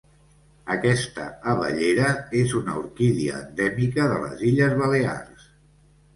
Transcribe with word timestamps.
Aquesta 0.75 1.25
abellera 1.51 2.07
és 2.39 2.55
una 2.61 2.75
orquídia 2.81 3.37
endèmica 3.43 4.09
de 4.15 4.19
les 4.27 4.43
Illes 4.53 4.77
Balears. 4.83 5.47